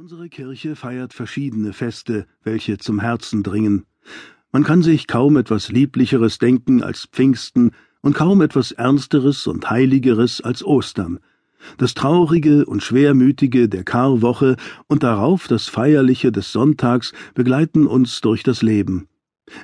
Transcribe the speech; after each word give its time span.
Unsere 0.00 0.30
Kirche 0.30 0.76
feiert 0.76 1.12
verschiedene 1.12 1.74
Feste, 1.74 2.26
welche 2.42 2.78
zum 2.78 3.00
Herzen 3.00 3.42
dringen. 3.42 3.84
Man 4.50 4.64
kann 4.64 4.80
sich 4.80 5.06
kaum 5.06 5.36
etwas 5.36 5.70
Lieblicheres 5.70 6.38
denken 6.38 6.82
als 6.82 7.04
Pfingsten 7.12 7.72
und 8.00 8.14
kaum 8.14 8.40
etwas 8.40 8.72
Ernsteres 8.72 9.46
und 9.46 9.68
Heiligeres 9.68 10.40
als 10.40 10.64
Ostern. 10.64 11.18
Das 11.76 11.92
Traurige 11.92 12.64
und 12.64 12.82
Schwermütige 12.82 13.68
der 13.68 13.84
Karwoche 13.84 14.56
und 14.86 15.02
darauf 15.02 15.48
das 15.48 15.68
Feierliche 15.68 16.32
des 16.32 16.50
Sonntags 16.50 17.12
begleiten 17.34 17.86
uns 17.86 18.22
durch 18.22 18.42
das 18.42 18.62
Leben. 18.62 19.06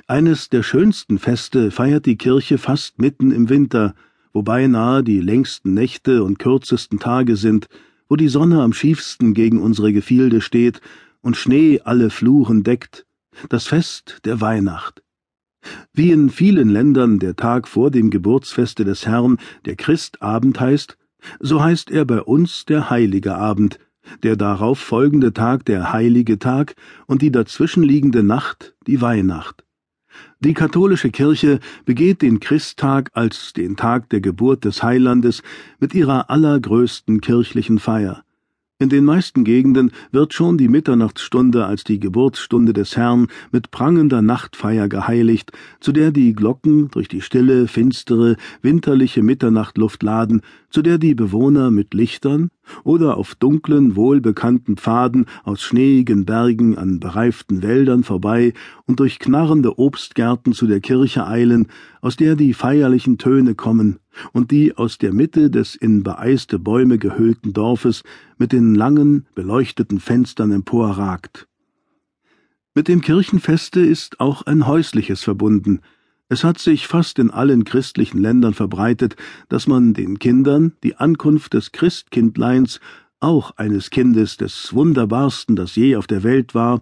Eines 0.05 0.49
der 0.49 0.61
schönsten 0.61 1.17
Feste 1.17 1.71
feiert 1.71 2.05
die 2.05 2.17
Kirche 2.17 2.59
fast 2.59 2.99
mitten 2.99 3.31
im 3.31 3.49
Winter, 3.49 3.95
wo 4.33 4.43
beinahe 4.43 5.03
die 5.03 5.19
längsten 5.19 5.73
Nächte 5.73 6.23
und 6.23 6.37
kürzesten 6.37 6.99
Tage 6.99 7.37
sind, 7.37 7.69
wo 8.09 8.15
die 8.15 8.27
Sonne 8.27 8.61
am 8.61 8.73
schiefsten 8.73 9.33
gegen 9.33 9.59
unsere 9.61 9.93
Gefilde 9.93 10.41
steht 10.41 10.81
und 11.21 11.37
Schnee 11.37 11.81
alle 11.83 12.09
Fluren 12.09 12.63
deckt, 12.63 13.05
das 13.49 13.67
Fest 13.67 14.19
der 14.25 14.41
Weihnacht. 14.41 15.03
Wie 15.93 16.11
in 16.11 16.29
vielen 16.29 16.69
Ländern 16.69 17.19
der 17.19 17.35
Tag 17.35 17.67
vor 17.67 17.91
dem 17.91 18.09
Geburtsfeste 18.09 18.85
des 18.85 19.05
Herrn 19.05 19.37
der 19.65 19.75
Christabend 19.75 20.59
heißt, 20.59 20.97
so 21.39 21.61
heißt 21.61 21.91
er 21.91 22.05
bei 22.05 22.21
uns 22.21 22.65
der 22.65 22.89
Heilige 22.89 23.35
Abend, 23.35 23.79
der 24.23 24.37
darauf 24.37 24.79
folgende 24.79 25.33
Tag 25.33 25.65
der 25.65 25.91
Heilige 25.91 26.39
Tag 26.39 26.75
und 27.07 27.21
die 27.21 27.31
dazwischenliegende 27.31 28.23
Nacht 28.23 28.75
die 28.85 29.01
Weihnacht. 29.01 29.66
Die 30.39 30.53
katholische 30.53 31.09
Kirche 31.09 31.59
begeht 31.85 32.21
den 32.21 32.39
Christtag 32.39 33.09
als 33.13 33.53
den 33.53 33.75
Tag 33.75 34.09
der 34.09 34.21
Geburt 34.21 34.65
des 34.65 34.83
Heilandes 34.83 35.41
mit 35.79 35.93
ihrer 35.93 36.29
allergrößten 36.29 37.21
kirchlichen 37.21 37.79
Feier. 37.79 38.23
In 38.79 38.89
den 38.89 39.05
meisten 39.05 39.43
Gegenden 39.43 39.89
wird 40.11 40.35
schon 40.35 40.59
die 40.59 40.67
Mitternachtsstunde 40.67 41.65
als 41.65 41.83
die 41.83 41.99
Geburtsstunde 41.99 42.73
des 42.73 42.95
Herrn 42.95 43.25
mit 43.51 43.71
prangender 43.71 44.21
Nachtfeier 44.21 44.87
geheiligt, 44.87 45.51
zu 45.79 45.91
der 45.91 46.11
die 46.11 46.33
Glocken 46.33 46.87
durch 46.91 47.07
die 47.07 47.21
stille, 47.21 47.67
finstere, 47.67 48.35
winterliche 48.61 49.23
Mitternachtluft 49.23 50.03
laden, 50.03 50.43
zu 50.69 50.83
der 50.83 50.99
die 50.99 51.15
Bewohner 51.15 51.71
mit 51.71 51.95
Lichtern 51.95 52.51
oder 52.83 53.17
auf 53.17 53.33
dunklen, 53.33 53.95
wohlbekannten 53.95 54.77
Pfaden 54.77 55.25
aus 55.43 55.63
schneeigen 55.63 56.25
Bergen 56.25 56.77
an 56.77 56.99
bereiften 56.99 57.63
Wäldern 57.63 58.03
vorbei 58.03 58.53
und 58.85 58.99
durch 58.99 59.17
knarrende 59.17 59.79
Obstgärten 59.79 60.53
zu 60.53 60.67
der 60.67 60.81
Kirche 60.81 61.25
eilen, 61.25 61.65
aus 61.99 62.15
der 62.15 62.35
die 62.35 62.53
feierlichen 62.53 63.17
Töne 63.17 63.55
kommen, 63.55 63.97
und 64.33 64.51
die 64.51 64.75
aus 64.75 64.97
der 64.97 65.13
Mitte 65.13 65.49
des 65.49 65.75
in 65.75 66.03
beeiste 66.03 66.59
Bäume 66.59 66.97
gehüllten 66.97 67.53
Dorfes 67.53 68.03
mit 68.37 68.51
den 68.51 68.75
langen, 68.75 69.25
beleuchteten 69.35 69.99
Fenstern 69.99 70.51
emporragt. 70.51 71.47
Mit 72.73 72.87
dem 72.87 73.01
Kirchenfeste 73.01 73.79
ist 73.79 74.19
auch 74.19 74.43
ein 74.43 74.67
häusliches 74.67 75.23
verbunden. 75.23 75.81
Es 76.29 76.43
hat 76.43 76.59
sich 76.59 76.87
fast 76.87 77.19
in 77.19 77.31
allen 77.31 77.63
christlichen 77.63 78.19
Ländern 78.19 78.53
verbreitet, 78.53 79.15
dass 79.49 79.65
man 79.65 79.93
den 79.93 80.19
Kindern 80.19 80.73
die 80.83 80.95
Ankunft 80.95 81.53
des 81.53 81.71
Christkindleins, 81.71 82.79
auch 83.19 83.57
eines 83.57 83.89
Kindes 83.89 84.37
des 84.37 84.75
wunderbarsten, 84.75 85.55
das 85.55 85.75
je 85.75 85.95
auf 85.95 86.05
der 86.05 86.21
Welt 86.21 86.53
war, 86.53 86.81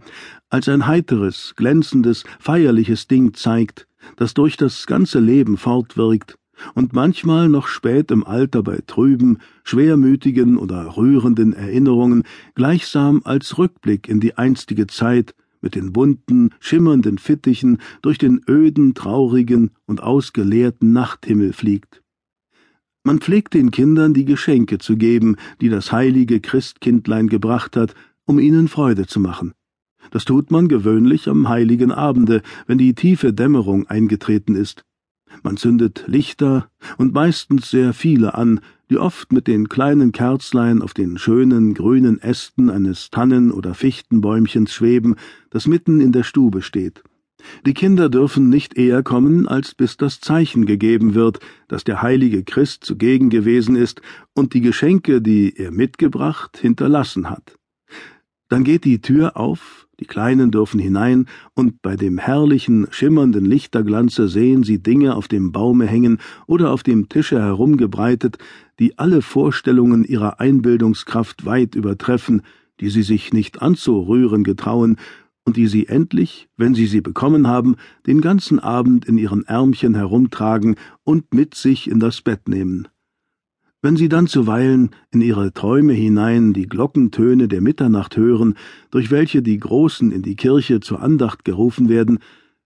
als 0.49 0.67
ein 0.67 0.85
heiteres, 0.85 1.53
glänzendes, 1.55 2.25
feierliches 2.39 3.07
Ding 3.07 3.33
zeigt, 3.33 3.87
das 4.17 4.33
durch 4.33 4.57
das 4.57 4.87
ganze 4.87 5.19
Leben 5.19 5.55
fortwirkt 5.55 6.37
und 6.73 6.93
manchmal 6.93 7.49
noch 7.49 7.67
spät 7.67 8.11
im 8.11 8.25
Alter 8.25 8.63
bei 8.63 8.79
trüben, 8.85 9.39
schwermütigen 9.63 10.57
oder 10.57 10.97
rührenden 10.97 11.53
Erinnerungen 11.53 12.23
gleichsam 12.53 13.21
als 13.23 13.57
Rückblick 13.57 14.07
in 14.07 14.19
die 14.19 14.37
einstige 14.37 14.87
Zeit 14.87 15.35
mit 15.61 15.75
den 15.75 15.91
bunten, 15.91 16.51
schimmernden 16.59 17.17
Fittichen 17.17 17.79
durch 18.01 18.17
den 18.17 18.41
öden, 18.47 18.93
traurigen 18.93 19.71
und 19.85 20.01
ausgeleerten 20.01 20.93
Nachthimmel 20.93 21.53
fliegt. 21.53 22.03
Man 23.03 23.19
pflegt 23.19 23.53
den 23.53 23.71
Kindern 23.71 24.13
die 24.13 24.25
Geschenke 24.25 24.77
zu 24.77 24.97
geben, 24.97 25.35
die 25.61 25.69
das 25.69 25.91
heilige 25.91 26.39
Christkindlein 26.39 27.27
gebracht 27.27 27.75
hat, 27.75 27.93
um 28.25 28.39
ihnen 28.39 28.67
Freude 28.67 29.05
zu 29.05 29.19
machen. 29.19 29.53
Das 30.11 30.25
tut 30.25 30.51
man 30.51 30.67
gewöhnlich 30.67 31.27
am 31.27 31.49
heiligen 31.49 31.91
Abende, 31.91 32.41
wenn 32.67 32.77
die 32.77 32.93
tiefe 32.93 33.33
Dämmerung 33.33 33.87
eingetreten 33.87 34.55
ist. 34.55 34.83
Man 35.45 35.57
zündet 35.57 36.05
Lichter 36.07 36.71
und 36.97 37.13
meistens 37.13 37.69
sehr 37.69 37.93
viele 37.93 38.33
an, 38.33 38.61
die 38.89 38.97
oft 38.97 39.31
mit 39.31 39.45
den 39.45 39.69
kleinen 39.69 40.11
Kerzlein 40.11 40.81
auf 40.81 40.95
den 40.95 41.19
schönen 41.19 41.75
grünen 41.75 42.19
Ästen 42.19 42.71
eines 42.71 43.11
Tannen- 43.11 43.51
oder 43.51 43.75
Fichtenbäumchens 43.75 44.73
schweben, 44.73 45.17
das 45.51 45.67
mitten 45.67 46.01
in 46.01 46.11
der 46.11 46.23
Stube 46.23 46.63
steht. 46.63 47.03
Die 47.63 47.75
Kinder 47.75 48.09
dürfen 48.09 48.49
nicht 48.49 48.75
eher 48.75 49.03
kommen, 49.03 49.47
als 49.47 49.75
bis 49.75 49.97
das 49.97 50.19
Zeichen 50.19 50.65
gegeben 50.65 51.13
wird, 51.13 51.37
dass 51.67 51.83
der 51.83 52.01
heilige 52.01 52.43
Christ 52.43 52.83
zugegen 52.83 53.29
gewesen 53.29 53.75
ist 53.75 54.01
und 54.33 54.55
die 54.55 54.61
Geschenke, 54.61 55.21
die 55.21 55.55
er 55.55 55.69
mitgebracht, 55.69 56.57
hinterlassen 56.57 57.29
hat. 57.29 57.59
Dann 58.49 58.63
geht 58.63 58.83
die 58.83 58.99
Tür 58.99 59.37
auf, 59.37 59.84
die 59.99 60.05
Kleinen 60.05 60.51
dürfen 60.51 60.79
hinein, 60.79 61.27
und 61.53 61.81
bei 61.81 61.95
dem 61.95 62.17
herrlichen, 62.17 62.87
schimmernden 62.91 63.45
Lichterglanze 63.45 64.27
sehen 64.27 64.63
sie 64.63 64.81
Dinge 64.81 65.15
auf 65.15 65.27
dem 65.27 65.51
Baume 65.51 65.85
hängen 65.85 66.19
oder 66.47 66.71
auf 66.71 66.83
dem 66.83 67.09
Tische 67.09 67.41
herumgebreitet, 67.41 68.37
die 68.79 68.97
alle 68.97 69.21
Vorstellungen 69.21 70.03
ihrer 70.03 70.39
Einbildungskraft 70.39 71.45
weit 71.45 71.75
übertreffen, 71.75 72.41
die 72.79 72.89
sie 72.89 73.03
sich 73.03 73.33
nicht 73.33 73.61
anzurühren 73.61 74.43
getrauen, 74.43 74.97
und 75.45 75.57
die 75.57 75.67
sie 75.67 75.87
endlich, 75.87 76.49
wenn 76.57 76.73
sie 76.73 76.87
sie 76.87 77.01
bekommen 77.01 77.47
haben, 77.47 77.75
den 78.07 78.19
ganzen 78.19 78.59
Abend 78.59 79.05
in 79.05 79.17
ihren 79.17 79.45
Ärmchen 79.45 79.93
herumtragen 79.93 80.75
und 81.03 81.33
mit 81.33 81.53
sich 81.53 81.89
in 81.89 81.99
das 81.99 82.21
Bett 82.21 82.49
nehmen. 82.49 82.87
Wenn 83.85 83.97
sie 83.97 84.09
dann 84.09 84.25
zuweilen 84.25 84.89
in 85.11 85.21
ihre 85.21 85.53
Träume 85.53 85.93
hinein 85.93 86.53
die 86.53 86.67
Glockentöne 86.67 87.47
der 87.47 87.61
Mitternacht 87.61 88.17
hören, 88.17 88.55
durch 88.89 89.11
welche 89.11 89.43
die 89.43 89.59
Großen 89.59 90.11
in 90.11 90.23
die 90.23 90.35
Kirche 90.35 90.79
zur 90.79 91.03
Andacht 91.03 91.45
gerufen 91.45 91.87
werden, 91.87 92.17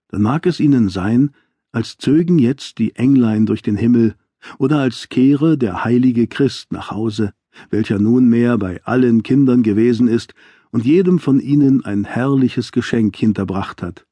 dann 0.07 0.21
mag 0.21 0.45
es 0.45 0.61
ihnen 0.61 0.87
sein, 0.87 1.31
als 1.73 1.97
zögen 1.97 2.39
jetzt 2.39 2.77
die 2.77 2.95
Englein 2.95 3.45
durch 3.45 3.61
den 3.61 3.75
Himmel 3.75 4.15
oder 4.59 4.79
als 4.79 5.09
kehre 5.09 5.57
der 5.57 5.83
heilige 5.83 6.25
Christ 6.27 6.71
nach 6.71 6.89
Hause, 6.89 7.33
welcher 7.69 7.99
nunmehr 7.99 8.57
bei 8.57 8.81
allen 8.85 9.21
Kindern 9.21 9.61
gewesen 9.61 10.07
ist 10.07 10.33
und 10.71 10.85
jedem 10.85 11.19
von 11.19 11.41
ihnen 11.41 11.83
ein 11.83 12.05
herrliches 12.05 12.71
Geschenk 12.71 13.17
hinterbracht 13.17 13.81
hat. 13.81 14.05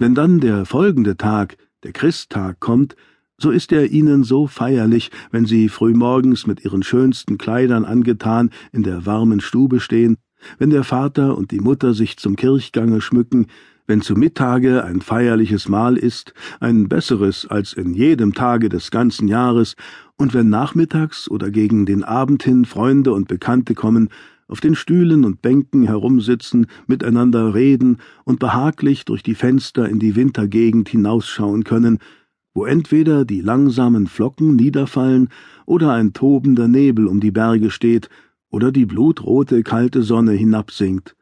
Wenn 0.00 0.16
dann 0.16 0.40
der 0.40 0.64
folgende 0.66 1.16
Tag, 1.16 1.58
der 1.84 1.92
Christtag, 1.92 2.58
kommt, 2.58 2.96
so 3.42 3.50
ist 3.50 3.72
er 3.72 3.90
ihnen 3.90 4.22
so 4.22 4.46
feierlich, 4.46 5.10
wenn 5.32 5.46
sie 5.46 5.68
frühmorgens 5.68 6.46
mit 6.46 6.64
ihren 6.64 6.84
schönsten 6.84 7.38
Kleidern 7.38 7.84
angetan 7.84 8.50
in 8.70 8.84
der 8.84 9.04
warmen 9.04 9.40
Stube 9.40 9.80
stehen, 9.80 10.16
wenn 10.58 10.70
der 10.70 10.84
Vater 10.84 11.36
und 11.36 11.50
die 11.50 11.60
Mutter 11.60 11.92
sich 11.92 12.16
zum 12.16 12.36
Kirchgange 12.36 13.00
schmücken, 13.00 13.46
wenn 13.88 14.00
zu 14.00 14.14
Mittage 14.14 14.84
ein 14.84 15.00
feierliches 15.00 15.68
Mahl 15.68 15.96
ist, 15.96 16.34
ein 16.60 16.88
besseres 16.88 17.46
als 17.46 17.72
in 17.72 17.94
jedem 17.94 18.32
Tage 18.32 18.68
des 18.68 18.92
ganzen 18.92 19.26
Jahres, 19.26 19.74
und 20.16 20.34
wenn 20.34 20.48
nachmittags 20.48 21.28
oder 21.28 21.50
gegen 21.50 21.84
den 21.84 22.04
Abend 22.04 22.44
hin 22.44 22.64
Freunde 22.64 23.12
und 23.12 23.26
Bekannte 23.26 23.74
kommen, 23.74 24.08
auf 24.46 24.60
den 24.60 24.76
Stühlen 24.76 25.24
und 25.24 25.42
Bänken 25.42 25.84
herumsitzen, 25.84 26.66
miteinander 26.86 27.54
reden 27.54 27.96
und 28.24 28.38
behaglich 28.38 29.04
durch 29.04 29.24
die 29.24 29.34
Fenster 29.34 29.88
in 29.88 29.98
die 29.98 30.14
Wintergegend 30.14 30.90
hinausschauen 30.90 31.64
können, 31.64 31.98
wo 32.54 32.64
entweder 32.64 33.24
die 33.24 33.40
langsamen 33.40 34.06
Flocken 34.06 34.56
niederfallen 34.56 35.28
oder 35.66 35.92
ein 35.92 36.12
tobender 36.12 36.68
Nebel 36.68 37.06
um 37.06 37.20
die 37.20 37.30
Berge 37.30 37.70
steht 37.70 38.08
oder 38.50 38.72
die 38.72 38.86
blutrote 38.86 39.62
kalte 39.62 40.02
Sonne 40.02 40.32
hinabsinkt. 40.32 41.16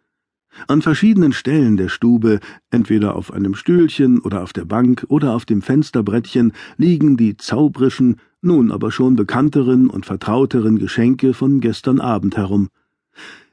An 0.67 0.83
verschiedenen 0.83 1.33
Stellen 1.33 1.77
der 1.77 1.89
Stube, 1.89 2.41
entweder 2.71 3.15
auf 3.15 3.33
einem 3.33 3.55
Stühlchen 3.55 4.19
oder 4.19 4.43
auf 4.43 4.53
der 4.53 4.65
Bank 4.65 5.07
oder 5.09 5.35
auf 5.35 5.45
dem 5.45 5.63
Fensterbrettchen, 5.63 6.53
liegen 6.77 7.17
die 7.17 7.37
zaubrischen, 7.37 8.17
nun 8.43 8.73
aber 8.73 8.91
schon 8.91 9.15
bekannteren 9.15 9.89
und 9.89 10.07
vertrauteren 10.07 10.79
Geschenke 10.79 11.35
von 11.35 11.61
gestern 11.61 12.01
Abend 12.01 12.37
herum. 12.37 12.69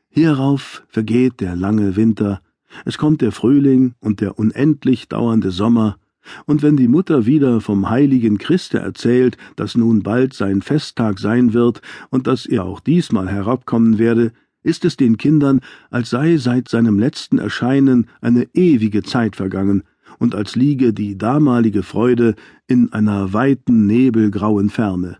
Hierauf 0.09 0.83
vergeht 0.87 1.39
der 1.39 1.55
lange 1.55 1.95
Winter, 1.95 2.41
es 2.85 2.97
kommt 2.97 3.21
der 3.21 3.31
Frühling 3.31 3.93
und 3.99 4.19
der 4.19 4.39
unendlich 4.39 5.07
dauernde 5.07 5.51
Sommer, 5.51 5.97
und 6.45 6.61
wenn 6.61 6.77
die 6.77 6.87
Mutter 6.87 7.25
wieder 7.25 7.61
vom 7.61 7.89
heiligen 7.89 8.37
Christe 8.37 8.79
erzählt, 8.79 9.37
dass 9.55 9.75
nun 9.75 10.03
bald 10.03 10.33
sein 10.33 10.61
Festtag 10.61 11.19
sein 11.19 11.53
wird 11.53 11.81
und 12.09 12.27
dass 12.27 12.45
er 12.45 12.65
auch 12.65 12.79
diesmal 12.79 13.29
herabkommen 13.29 13.97
werde, 13.97 14.31
ist 14.63 14.85
es 14.85 14.97
den 14.97 15.17
Kindern, 15.17 15.61
als 15.89 16.09
sei 16.09 16.37
seit 16.37 16.67
seinem 16.67 16.99
letzten 16.99 17.37
Erscheinen 17.37 18.07
eine 18.21 18.47
ewige 18.53 19.03
Zeit 19.03 19.35
vergangen 19.35 19.83
und 20.19 20.35
als 20.35 20.55
liege 20.55 20.93
die 20.93 21.17
damalige 21.17 21.83
Freude 21.83 22.35
in 22.67 22.91
einer 22.91 23.33
weiten 23.33 23.85
nebelgrauen 23.85 24.69
Ferne. 24.69 25.17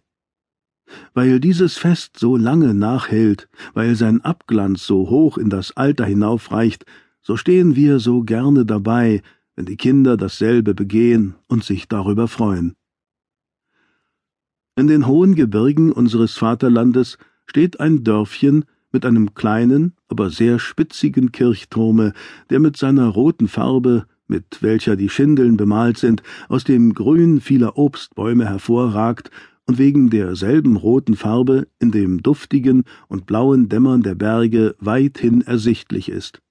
Weil 1.14 1.40
dieses 1.40 1.78
Fest 1.78 2.18
so 2.18 2.38
lange 2.38 2.74
nachhält, 2.74 3.50
weil 3.74 3.96
sein 3.96 4.22
Abglanz 4.22 4.86
so 4.86 5.10
hoch 5.10 5.38
in 5.38 5.50
das 5.50 5.76
Alter 5.76 6.06
hinaufreicht, 6.06 6.86
so 7.22 7.36
stehen 7.36 7.76
wir 7.76 8.00
so 8.00 8.24
gerne 8.24 8.66
dabei, 8.66 9.22
wenn 9.58 9.66
die 9.66 9.76
Kinder 9.76 10.16
dasselbe 10.16 10.76
begehen 10.76 11.36
und 11.48 11.64
sich 11.64 11.88
darüber 11.88 12.28
freuen. 12.28 12.76
In 14.76 14.88
den 14.88 15.08
hohen 15.08 15.34
Gebirgen 15.34 15.92
unseres 15.92 16.38
Vaterlandes 16.38 17.18
steht 17.48 17.80
ein 17.80 18.04
Dörfchen 18.04 18.66
mit 18.92 19.04
einem 19.04 19.34
kleinen, 19.34 19.94
aber 20.08 20.30
sehr 20.30 20.60
spitzigen 20.60 21.32
Kirchturme, 21.32 22.14
der 22.52 22.60
mit 22.60 22.78
seiner 22.78 23.08
roten 23.08 23.48
Farbe, 23.48 24.06
mit 24.28 24.62
welcher 24.62 24.96
die 24.96 25.10
Schindeln 25.10 25.58
bemalt 25.58 25.98
sind, 25.98 26.22
aus 26.48 26.64
dem 26.64 26.94
Grün 26.94 27.42
vieler 27.42 27.78
Obstbäume 27.78 28.46
hervorragt 28.46 29.32
und 29.66 29.80
wegen 29.80 30.12
derselben 30.12 30.76
roten 30.76 31.16
Farbe 31.16 31.68
in 31.80 31.92
dem 31.92 32.22
duftigen 32.22 32.84
und 33.08 33.26
blauen 33.26 33.70
Dämmern 33.70 34.04
der 34.04 34.16
Berge 34.16 34.76
weithin 34.80 35.42
ersichtlich 35.42 36.10
ist. 36.10 36.42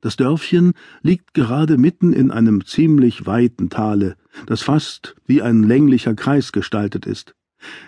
Das 0.00 0.16
Dörfchen 0.16 0.72
liegt 1.02 1.34
gerade 1.34 1.76
mitten 1.76 2.12
in 2.12 2.30
einem 2.30 2.64
ziemlich 2.64 3.26
weiten 3.26 3.68
Tale, 3.68 4.16
das 4.46 4.62
fast 4.62 5.14
wie 5.26 5.42
ein 5.42 5.62
länglicher 5.62 6.14
Kreis 6.14 6.52
gestaltet 6.52 7.04
ist. 7.04 7.34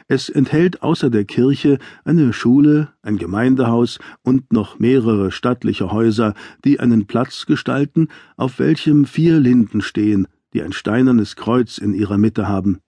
Es 0.08 0.28
enthält 0.28 0.82
außer 0.82 1.08
der 1.08 1.24
Kirche 1.24 1.78
eine 2.04 2.34
Schule, 2.34 2.92
ein 3.00 3.16
Gemeindehaus 3.16 3.98
und 4.22 4.52
noch 4.52 4.78
mehrere 4.78 5.32
stattliche 5.32 5.90
Häuser, 5.90 6.34
die 6.64 6.80
einen 6.80 7.06
Platz 7.06 7.46
gestalten, 7.46 8.08
auf 8.36 8.58
welchem 8.58 9.06
vier 9.06 9.40
Linden 9.40 9.80
stehen, 9.80 10.28
die 10.52 10.62
ein 10.62 10.72
steinernes 10.72 11.36
Kreuz 11.36 11.78
in 11.78 11.94
ihrer 11.94 12.18
Mitte 12.18 12.48
haben. 12.48 12.80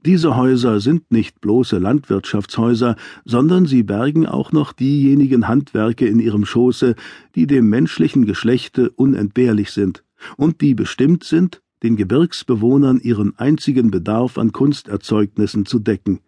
Diese 0.00 0.36
Häuser 0.36 0.80
sind 0.80 1.10
nicht 1.10 1.40
bloße 1.40 1.78
Landwirtschaftshäuser, 1.78 2.96
sondern 3.24 3.66
sie 3.66 3.82
bergen 3.82 4.26
auch 4.26 4.52
noch 4.52 4.72
diejenigen 4.72 5.48
Handwerke 5.48 6.06
in 6.06 6.20
ihrem 6.20 6.44
Schoße, 6.44 6.94
die 7.34 7.46
dem 7.46 7.68
menschlichen 7.68 8.26
Geschlechte 8.26 8.90
unentbehrlich 8.90 9.72
sind 9.72 10.04
und 10.36 10.60
die 10.60 10.74
bestimmt 10.74 11.24
sind, 11.24 11.62
den 11.82 11.96
Gebirgsbewohnern 11.96 13.00
ihren 13.00 13.38
einzigen 13.38 13.90
Bedarf 13.90 14.38
an 14.38 14.52
Kunsterzeugnissen 14.52 15.66
zu 15.66 15.78
decken. 15.78 16.20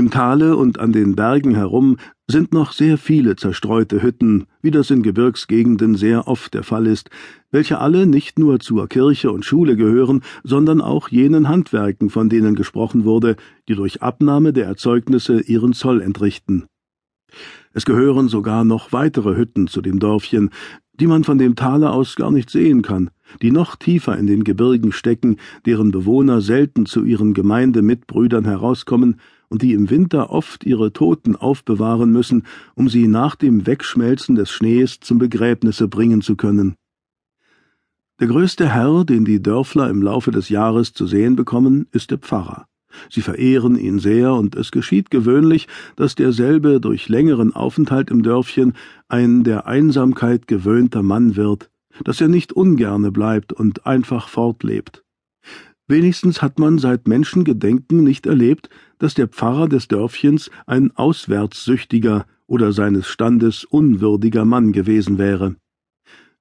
Im 0.00 0.10
Tale 0.10 0.56
und 0.56 0.80
an 0.80 0.92
den 0.92 1.14
Bergen 1.14 1.54
herum 1.54 1.98
sind 2.26 2.54
noch 2.54 2.72
sehr 2.72 2.96
viele 2.96 3.36
zerstreute 3.36 4.02
Hütten, 4.02 4.46
wie 4.62 4.70
das 4.70 4.90
in 4.90 5.02
Gebirgsgegenden 5.02 5.94
sehr 5.94 6.26
oft 6.26 6.54
der 6.54 6.62
Fall 6.62 6.86
ist, 6.86 7.10
welche 7.50 7.80
alle 7.80 8.06
nicht 8.06 8.38
nur 8.38 8.60
zur 8.60 8.88
Kirche 8.88 9.30
und 9.30 9.44
Schule 9.44 9.76
gehören, 9.76 10.22
sondern 10.42 10.80
auch 10.80 11.10
jenen 11.10 11.50
Handwerken, 11.50 12.08
von 12.08 12.30
denen 12.30 12.54
gesprochen 12.54 13.04
wurde, 13.04 13.36
die 13.68 13.74
durch 13.74 14.00
Abnahme 14.00 14.54
der 14.54 14.64
Erzeugnisse 14.64 15.42
ihren 15.42 15.74
Zoll 15.74 16.00
entrichten. 16.00 16.64
Es 17.74 17.84
gehören 17.84 18.28
sogar 18.28 18.64
noch 18.64 18.92
weitere 18.92 19.36
Hütten 19.36 19.66
zu 19.66 19.82
dem 19.82 19.98
Dörfchen, 19.98 20.48
die 20.94 21.08
man 21.08 21.24
von 21.24 21.36
dem 21.36 21.56
Tale 21.56 21.90
aus 21.90 22.16
gar 22.16 22.30
nicht 22.30 22.48
sehen 22.48 22.80
kann, 22.80 23.10
die 23.42 23.50
noch 23.50 23.76
tiefer 23.76 24.16
in 24.16 24.26
den 24.26 24.44
Gebirgen 24.44 24.92
stecken, 24.92 25.36
deren 25.66 25.90
Bewohner 25.90 26.40
selten 26.40 26.86
zu 26.86 27.04
ihren 27.04 27.34
Gemeindemitbrüdern 27.34 28.46
herauskommen 28.46 29.20
und 29.50 29.62
die 29.62 29.74
im 29.74 29.90
Winter 29.90 30.30
oft 30.30 30.64
ihre 30.64 30.92
Toten 30.92 31.36
aufbewahren 31.36 32.10
müssen, 32.10 32.44
um 32.74 32.88
sie 32.88 33.08
nach 33.08 33.36
dem 33.36 33.66
Wegschmelzen 33.66 34.36
des 34.36 34.50
Schnees 34.50 35.00
zum 35.00 35.18
Begräbnisse 35.18 35.88
bringen 35.88 36.22
zu 36.22 36.36
können. 36.36 36.76
Der 38.20 38.28
größte 38.28 38.68
Herr, 38.68 39.04
den 39.04 39.24
die 39.24 39.42
Dörfler 39.42 39.90
im 39.90 40.02
Laufe 40.02 40.30
des 40.30 40.48
Jahres 40.48 40.92
zu 40.92 41.06
sehen 41.06 41.36
bekommen, 41.36 41.88
ist 41.90 42.10
der 42.10 42.18
Pfarrer. 42.18 42.66
Sie 43.08 43.22
verehren 43.22 43.76
ihn 43.76 43.98
sehr, 43.98 44.34
und 44.34 44.56
es 44.56 44.70
geschieht 44.70 45.10
gewöhnlich, 45.10 45.68
dass 45.96 46.14
derselbe 46.14 46.80
durch 46.80 47.08
längeren 47.08 47.54
Aufenthalt 47.54 48.10
im 48.10 48.22
Dörfchen 48.22 48.74
ein 49.08 49.44
der 49.44 49.66
Einsamkeit 49.66 50.46
gewöhnter 50.46 51.02
Mann 51.02 51.36
wird, 51.36 51.70
dass 52.04 52.20
er 52.20 52.28
nicht 52.28 52.52
ungerne 52.52 53.10
bleibt 53.10 53.52
und 53.52 53.86
einfach 53.86 54.28
fortlebt. 54.28 55.04
Wenigstens 55.90 56.40
hat 56.40 56.60
man 56.60 56.78
seit 56.78 57.08
Menschengedenken 57.08 58.04
nicht 58.04 58.24
erlebt, 58.24 58.70
dass 59.00 59.14
der 59.14 59.26
Pfarrer 59.26 59.68
des 59.68 59.88
Dörfchens 59.88 60.48
ein 60.64 60.96
auswärtssüchtiger 60.96 62.26
oder 62.46 62.72
seines 62.72 63.08
Standes 63.08 63.64
unwürdiger 63.64 64.44
Mann 64.44 64.70
gewesen 64.70 65.18
wäre. 65.18 65.56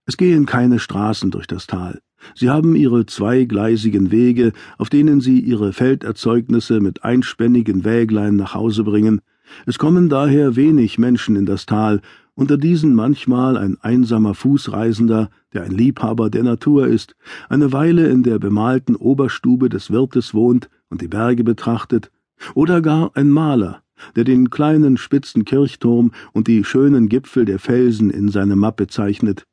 Es 0.06 0.18
gehen 0.18 0.46
keine 0.46 0.78
Straßen 0.78 1.32
durch 1.32 1.48
das 1.48 1.66
Tal. 1.66 2.00
Sie 2.36 2.52
haben 2.52 2.76
ihre 2.76 3.08
zweigleisigen 3.08 4.12
Wege, 4.12 4.52
auf 4.78 4.92
denen 4.92 5.20
sie 5.20 5.40
ihre 5.40 5.74
Felderzeugnisse 5.74 6.80
mit 6.80 7.04
einspännigen 7.04 7.84
Wäglein 7.84 8.36
nach 8.36 8.54
Hause 8.54 8.84
bringen. 8.84 9.20
Es 9.66 9.80
kommen 9.80 10.10
daher 10.10 10.56
wenig 10.58 11.00
Menschen 11.00 11.36
in 11.36 11.48
das 11.48 11.66
Tal, 11.66 12.02
unter 12.40 12.58
diesen 12.58 12.96
manchmal 12.96 13.58
ein 13.58 13.78
einsamer 13.82 14.34
Fußreisender, 14.34 15.30
der 15.54 15.64
ein 15.64 15.72
Liebhaber 15.72 16.30
der 16.30 16.44
Natur 16.44 16.88
ist, 16.88 17.18
eine 17.50 17.74
Weile 17.74 18.08
in 18.08 18.24
der 18.24 18.40
bemalten 18.40 18.96
Oberstube 18.96 19.68
des 19.68 19.92
Wirtes 19.92 20.34
wohnt 20.34 20.70
und 20.90 21.02
die 21.02 21.10
Berge 21.10 21.44
betrachtet, 21.44 22.12
oder 22.56 22.82
gar 22.82 23.12
ein 23.18 23.30
Maler, 23.30 23.84
der 24.16 24.24
den 24.24 24.50
kleinen 24.50 24.96
spitzen 24.96 25.44
Kirchturm 25.44 26.14
und 26.32 26.48
die 26.48 26.64
schönen 26.64 27.10
Gipfel 27.10 27.44
der 27.44 27.60
Felsen 27.60 28.10
in 28.10 28.30
seine 28.30 28.56
Mappe 28.56 28.88
zeichnet. 28.88 29.44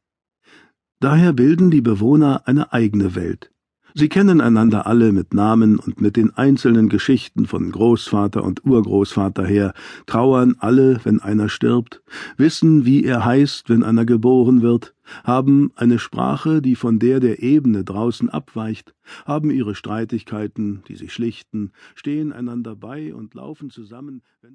Daher 1.00 1.32
bilden 1.32 1.72
die 1.72 1.82
Bewohner 1.82 2.42
eine 2.46 2.72
eigene 2.72 3.16
Welt, 3.16 3.50
Sie 3.98 4.10
kennen 4.10 4.42
einander 4.42 4.86
alle 4.86 5.10
mit 5.10 5.32
Namen 5.32 5.78
und 5.78 6.02
mit 6.02 6.18
den 6.18 6.34
einzelnen 6.34 6.90
Geschichten 6.90 7.46
von 7.46 7.72
Großvater 7.72 8.44
und 8.44 8.62
Urgroßvater 8.66 9.46
her, 9.46 9.72
trauern 10.04 10.54
alle, 10.58 11.00
wenn 11.04 11.22
einer 11.22 11.48
stirbt, 11.48 12.02
wissen, 12.36 12.84
wie 12.84 13.04
er 13.04 13.24
heißt, 13.24 13.70
wenn 13.70 13.82
einer 13.82 14.04
geboren 14.04 14.60
wird, 14.60 14.94
haben 15.24 15.72
eine 15.76 15.98
Sprache, 15.98 16.60
die 16.60 16.76
von 16.76 16.98
der 16.98 17.20
der 17.20 17.42
Ebene 17.42 17.84
draußen 17.84 18.28
abweicht, 18.28 18.94
haben 19.24 19.50
ihre 19.50 19.74
Streitigkeiten, 19.74 20.82
die 20.88 20.96
sie 20.96 21.08
schlichten, 21.08 21.72
stehen 21.94 22.34
einander 22.34 22.76
bei 22.76 23.14
und 23.14 23.32
laufen 23.32 23.70
zusammen, 23.70 24.20
wenn 24.42 24.54